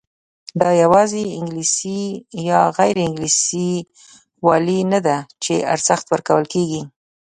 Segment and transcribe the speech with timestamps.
[0.61, 2.01] دا یوازې انګلیسي
[2.49, 3.71] یا غیر انګلیسي
[4.47, 6.81] والی نه دی چې ارزښت ورکول کېږي.